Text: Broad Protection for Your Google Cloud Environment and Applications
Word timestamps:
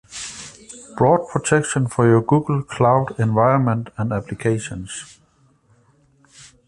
Broad 0.97 1.27
Protection 1.29 1.85
for 1.85 2.07
Your 2.07 2.23
Google 2.23 2.63
Cloud 2.63 3.19
Environment 3.19 3.91
and 3.99 4.11
Applications 4.11 5.19